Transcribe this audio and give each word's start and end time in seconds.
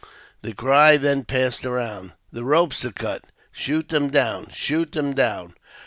The 0.41 0.53
cry 0.55 0.97
then 0.97 1.25
passed 1.25 1.63
around," 1.63 2.13
The 2.33 2.43
ropes 2.43 2.83
are 2.85 2.91
cut! 2.91 3.21
Shoot 3.51 3.89
them 3.89 4.09
down! 4.09 4.49
shoot 4.49 4.93
them 4.93 5.13
down 5.13 5.53